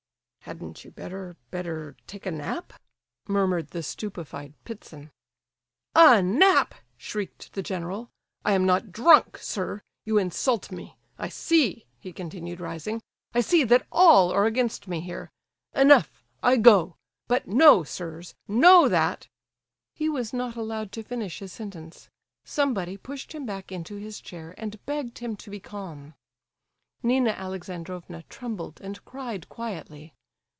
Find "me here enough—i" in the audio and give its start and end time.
14.87-16.57